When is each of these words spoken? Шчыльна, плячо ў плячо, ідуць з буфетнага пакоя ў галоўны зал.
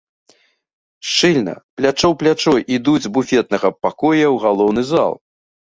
Шчыльна, 1.09 1.53
плячо 1.81 2.05
ў 2.09 2.15
плячо, 2.23 2.53
ідуць 2.79 3.03
з 3.05 3.13
буфетнага 3.21 3.73
пакоя 3.83 4.25
ў 4.33 4.35
галоўны 4.49 4.81
зал. 4.97 5.13